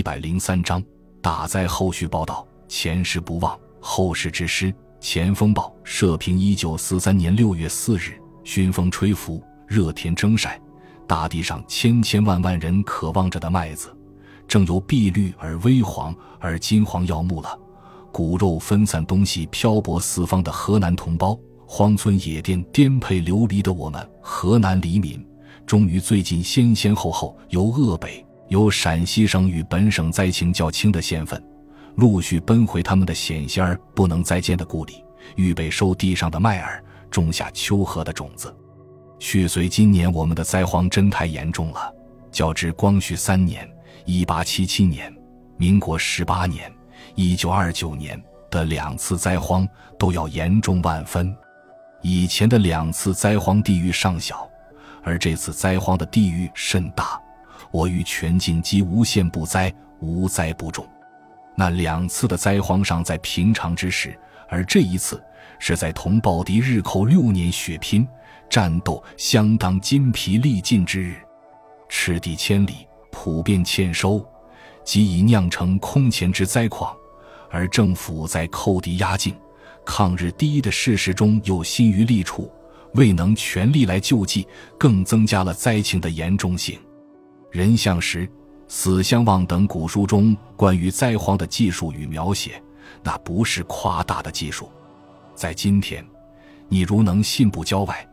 [0.00, 0.82] 一百零三章
[1.20, 4.74] 大灾后续报道：前事不忘，后事之师。
[4.98, 10.58] 前锋报社评：一九四三年六月四日，熏风吹拂，热天蒸晒，
[11.06, 13.94] 大地上千千万万人渴望着的麦子，
[14.48, 17.54] 正由碧绿而微黄而金黄耀目了。
[18.10, 25.22] 骨肉分散东西，漂泊四方的河南同胞，荒村野店颠沛流离的我们，河南黎民，
[25.66, 31.42] 终于最近先先后后由鄂北、由陕西省与本省灾情较轻的县份。
[31.96, 35.04] 陆续奔回他们的险些儿不能再见的故里，
[35.36, 38.54] 预备收地上的麦儿，种下秋禾的种子。
[39.18, 41.92] 续随今年我们的灾荒真太严重了，
[42.30, 43.68] 较之光绪三年
[44.06, 45.14] （一八七七年）、
[45.58, 46.72] 民国十八年
[47.14, 51.36] （一九二九年）的两次灾荒都要严重万分。
[52.02, 54.48] 以前的两次灾荒地域尚小，
[55.02, 57.20] 而这次灾荒的地域甚大。
[57.70, 60.86] 我与全境积无限不灾，无灾不种。
[61.56, 64.18] 那两次的灾荒尚在平常之时，
[64.48, 65.22] 而这一次
[65.58, 68.06] 是在同暴敌日寇六年血拼
[68.48, 71.16] 战斗，相当筋疲力尽之日。
[71.88, 74.24] 赤地千里，普遍欠收，
[74.84, 76.96] 即已酿成空前之灾况。
[77.50, 79.36] 而政府在寇敌压境、
[79.84, 82.50] 抗日第一的事实中又心于利处，
[82.94, 84.46] 未能全力来救济，
[84.78, 86.78] 更增加了灾情的严重性。
[87.50, 88.26] 人像时。
[88.72, 92.62] 《死相望》等古书中关于灾荒的记述与描写，
[93.02, 94.70] 那不是夸大的技术。
[95.34, 96.06] 在今天，
[96.68, 98.08] 你如能信步郊外，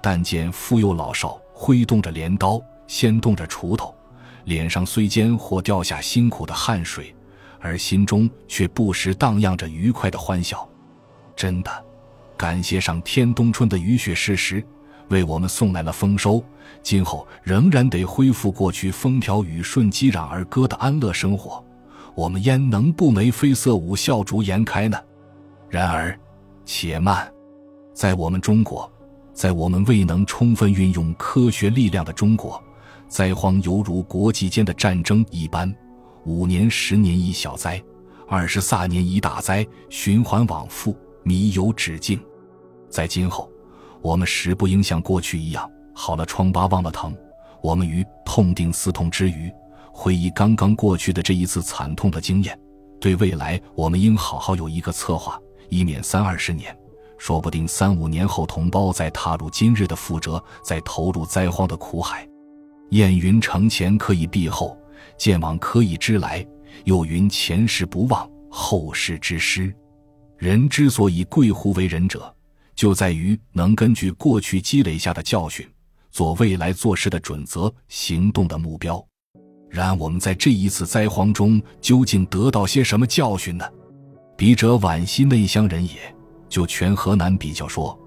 [0.00, 3.94] 但见妇幼老少挥动着镰刀，掀动着锄头，
[4.44, 7.14] 脸上虽间或掉下辛苦的汗水，
[7.60, 10.66] 而心中却不时荡漾着愉快的欢笑。
[11.36, 11.70] 真的，
[12.34, 14.66] 感谢上天冬春的雨雪事实。
[15.08, 16.42] 为我们送来了丰收，
[16.82, 21.64] 今后仍然得恢复过去风调雨顺、击壤而歌的安乐生活，
[22.14, 24.98] 我们焉能不眉飞色舞、笑逐颜开呢？
[25.68, 26.18] 然而，
[26.64, 27.30] 且慢，
[27.92, 28.90] 在我们中国，
[29.32, 32.62] 在我们未能充分运用科学力量的中国，
[33.08, 35.74] 灾荒犹如国际间的战争一般，
[36.24, 37.82] 五年、十年一小灾，
[38.28, 42.20] 二十卅年一大灾，循环往复，弥有止境。
[42.90, 43.50] 在今后。
[44.02, 47.14] 我们实不应像过去一样，好了疮疤忘了疼。
[47.60, 49.52] 我们于痛定思痛之余，
[49.92, 52.58] 回忆刚刚过去的这一次惨痛的经验，
[53.00, 55.38] 对未来我们应好好有一个策划，
[55.68, 56.76] 以免三二十年，
[57.18, 62.26] 说不定三五年后，同胞再踏入今日的覆辙，再投入灾荒的苦海。
[62.90, 64.78] 燕云：“承前可以避后，
[65.18, 66.46] 见往可以知来。”
[66.84, 69.74] 又云：“前事不忘，后事之师。”
[70.38, 72.32] 人之所以贵乎为人者。
[72.78, 75.68] 就在于能根据过去积累下的教训，
[76.12, 79.04] 做未来做事的准则、行动的目标。
[79.68, 83.68] 然我们在这一次灾荒中究竟得到些什么教训呢？
[84.36, 86.14] 笔者惋惜内乡人也，
[86.48, 87.98] 就全河南比较说，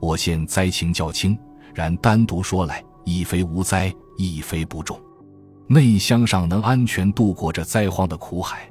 [0.00, 1.38] 我县灾情较轻，
[1.72, 5.00] 然单独说来，亦非无灾，亦非不重。
[5.68, 8.68] 内乡上能安全度过这灾荒的苦海，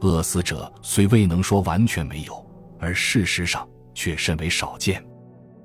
[0.00, 2.46] 饿死者虽未能说完全没有，
[2.78, 3.68] 而事实上。
[3.94, 5.02] 却甚为少见。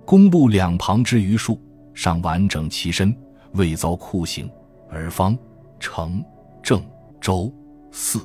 [0.06, 1.60] 公路两旁之榆树
[1.94, 3.16] 尚完整其身，
[3.54, 4.48] 未遭酷刑；
[4.90, 5.38] 而方、
[5.80, 6.24] 城、
[6.64, 6.84] 郑、
[7.20, 7.54] 周、
[7.92, 8.20] 泗、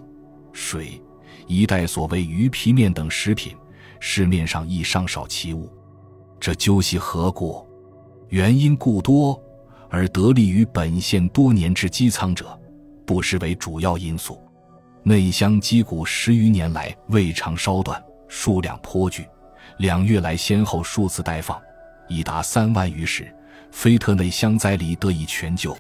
[0.53, 1.03] 水
[1.47, 3.57] 一带所谓鱼皮面等食品，
[4.01, 5.69] 市面上亦尚少其物。
[6.39, 7.67] 这究系何故？
[8.29, 9.41] 原因故多，
[9.91, 12.59] 而得利于本县多年之积仓者，
[13.07, 14.39] 不失为主要因素。
[15.03, 19.27] 内乡积谷十余年来未尝稍断，数量颇巨。
[19.79, 21.61] 两月来，先后数次待放，
[22.09, 23.35] 已达三万余石。
[23.71, 25.77] 非特内乡灾里得以全救，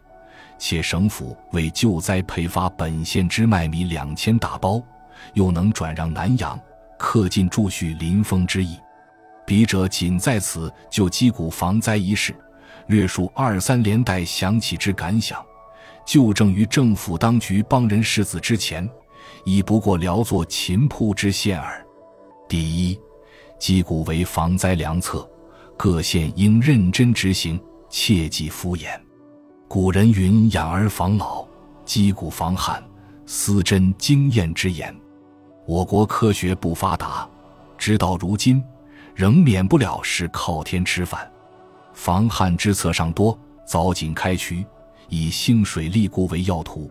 [0.58, 4.82] 且省府为救灾配发本县之麦米两千大包，
[5.34, 6.60] 又能转让南阳，
[6.98, 8.76] 恪尽助恤临风之意。
[9.46, 12.34] 笔者仅在此就击鼓防灾一事，
[12.88, 15.40] 略述二三连带想起之感想，
[16.04, 18.90] 就正于政府当局帮人世子之前，
[19.44, 21.86] 已不过聊作秦铺之线耳。
[22.48, 22.98] 第一。
[23.58, 25.28] 击鼓为防灾良策，
[25.76, 28.88] 各县应认真执行，切忌敷衍。
[29.68, 31.46] 古人云：“养儿防老，
[31.84, 32.82] 击鼓防旱。”
[33.26, 34.94] 思真经验之言。
[35.66, 37.26] 我国科学不发达，
[37.78, 38.62] 直到如今，
[39.14, 41.26] 仍免不了是靠天吃饭。
[41.94, 44.62] 防旱之策尚多，凿井开渠，
[45.08, 46.90] 以兴水利固为要途。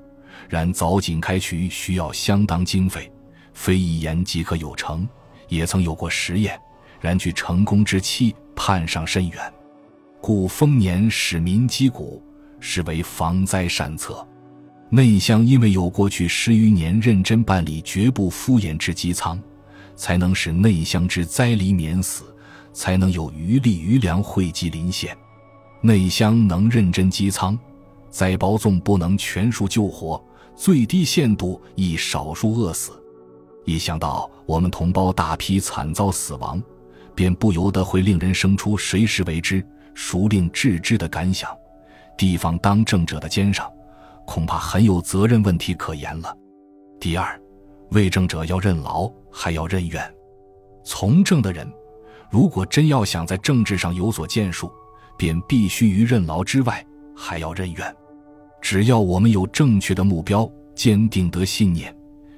[0.49, 3.11] 然凿井开渠需要相当经费，
[3.53, 5.07] 非一言即可有成。
[5.49, 6.59] 也曾有过实验，
[6.99, 9.53] 然距成功之期盼上甚远，
[10.21, 12.21] 故丰年使民击鼓，
[12.59, 14.25] 实为防灾善策。
[14.89, 19.41] 内乡因为有过去十余年认真办理、绝不敷衍之机仓，
[19.95, 22.25] 才能使内乡之灾离免死，
[22.71, 25.17] 才能有余力余粮惠及邻县。
[25.81, 27.57] 内乡能认真机仓，
[28.09, 30.23] 灾包纵不能全数救活，
[30.55, 33.02] 最低限度亦少数饿死。
[33.65, 36.61] 一想到我们同胞大批惨遭死亡，
[37.15, 41.49] 便不由得会令人生出谁是为之、孰令治之的感想。
[42.17, 43.71] 地方当政者的肩上。
[44.25, 46.33] 恐怕很有责任问题可言了。
[46.97, 47.37] 第二，
[47.91, 50.13] 为政者要任劳，还要任怨。
[50.81, 51.69] 从政的人，
[52.31, 54.71] 如果真要想在政治上有所建树，
[55.17, 56.81] 便必须于任劳之外
[57.13, 57.95] 还要任怨。
[58.61, 61.93] 只要我们有正确的目标，坚定得信念，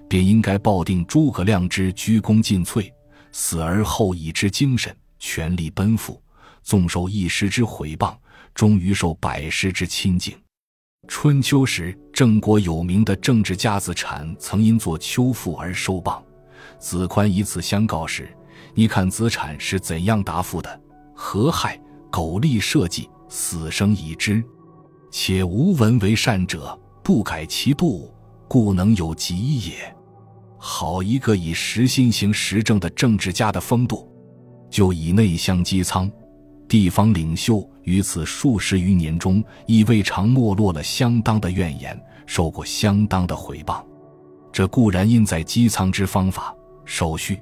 [0.07, 2.92] 便应该抱定诸葛亮之鞠躬尽瘁，
[3.31, 6.22] 死而后已之精神，全力奔赴，
[6.63, 8.16] 纵受一时之毁谤，
[8.54, 10.36] 终于受百世之亲近。
[11.07, 16.22] 春秋时，郑国有名的政治家子产曾因做秋赋而受谤。
[16.80, 18.36] 子宽以此相告时，
[18.74, 20.81] 你看子产是怎样答复的？
[21.13, 21.80] 何害！
[22.12, 24.44] 苟利社稷，死生已知。
[25.12, 28.13] 且无闻为善者，不改其度，
[28.48, 29.95] 故能有疾也。
[30.68, 34.12] 好一个以实心行实政的政治家的风度，
[34.68, 36.12] 就以内乡机仓。
[36.68, 41.96] 地方领袖于此数十余年中，亦未尝没落了相当的怨言，
[42.26, 43.80] 受过相当的毁谤。
[44.52, 46.52] 这固然因在机舱之方法、
[46.84, 47.40] 手续、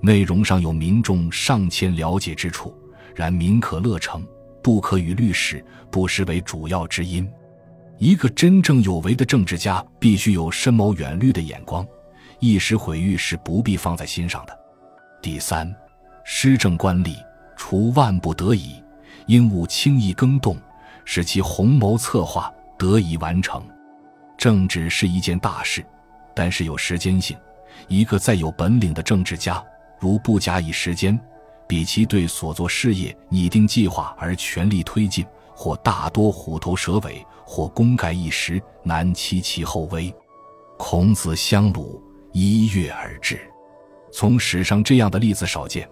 [0.00, 2.74] 内容上有民众尚欠了解之处，
[3.14, 4.26] 然民可乐成，
[4.62, 7.30] 不可与律史不失为主要之因。
[7.98, 11.86] 一个真正有为的政治家，必须有深谋远虑的眼光，
[12.42, 14.58] 一时毁誉是不必放在心上的。
[15.22, 15.72] 第三，
[16.24, 17.14] 施政官吏。
[17.56, 18.82] 除万不得已，
[19.26, 20.56] 应勿轻易更动，
[21.04, 23.64] 使其宏谋策划得以完成。
[24.36, 25.86] 政治是一件大事，
[26.34, 27.38] 但是有时间性。
[27.86, 29.64] 一个再有本领的政治家，
[30.00, 31.16] 如不加以时间，
[31.68, 35.24] 比其对所做事业拟定计划而全力推进，
[35.54, 40.12] 或大多虎头蛇尾，或功盖一时，难期其后危。
[40.76, 43.40] 孔子相鲁，一跃而至。
[44.12, 45.88] 从史上这样的例子少见。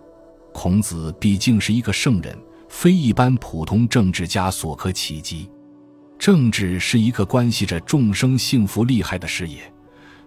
[0.52, 2.36] 孔子毕竟是一个圣人，
[2.68, 5.48] 非一般普通政治家所可企及。
[6.18, 9.60] 政治是一个关系着众生幸福利害的事业，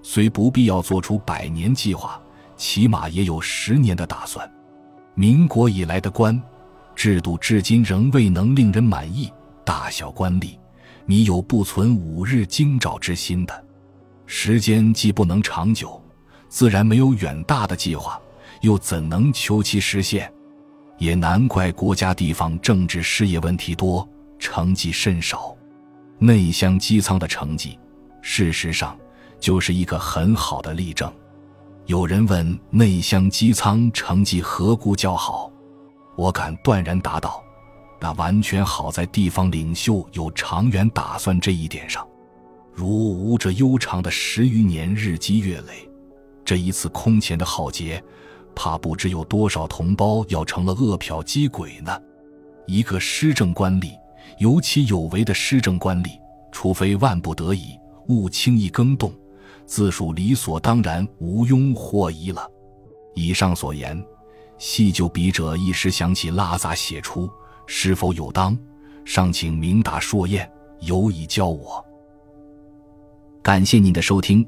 [0.02, 2.20] 虽不必要做出百年计划，
[2.56, 4.50] 起码也有十年的打算。
[5.14, 6.42] 民国以来的官
[6.96, 9.32] 制度至今仍未能令人满意，
[9.64, 10.58] 大小官吏，
[11.06, 13.66] 你有不存五日惊兆之心的。
[14.26, 16.03] 时间既不能长久，
[16.54, 18.22] 自然没有远大的计划。
[18.62, 20.32] 又怎能求其实现？
[21.00, 24.08] 也难怪国家地方政治事业问题多，
[24.38, 25.58] 成绩甚少。
[26.20, 27.80] 内乡机舱的成绩，
[28.22, 28.96] 事实上
[29.40, 31.12] 就是一个很好的例证。
[31.88, 35.52] 有人问内乡机舱成绩何故较好？
[36.16, 37.44] 我敢断然答道：
[38.00, 42.08] 那完全好在地方领袖有长远打算这一点上。
[42.72, 45.90] 如无这悠长的十余年日积月累，
[46.46, 48.04] 这一次空前的浩劫。
[48.56, 52.00] 怕不知有多少同胞要成了饿殍饥鬼呢？
[52.68, 53.92] 一个施政官吏，
[54.38, 56.12] 尤其有为的施政官吏，
[56.52, 57.78] 除非万不得已，
[58.10, 59.12] 勿轻易更动，
[59.66, 62.48] 自属理所当然，毋庸惑疑了。
[63.16, 64.00] 以上所言，
[64.60, 67.28] 细就笔者一时想起拉杂写出，
[67.66, 68.56] 是否有当？
[69.04, 70.50] 尚请明达硕验，
[70.82, 71.84] 有以教我。
[73.42, 74.48] 感谢您的收听，